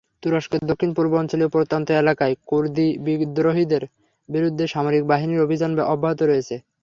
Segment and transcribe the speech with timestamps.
[0.23, 3.83] তুরস্কের দক্ষিণ-পূর্বাঞ্চলীয় প্রত্যন্ত এলাকায় কুর্দি বিদ্রোহীদের
[4.29, 6.55] বিরুদ্ধে সামরিক বাহিনীর অভিযান অব্যাহত রয়েছে।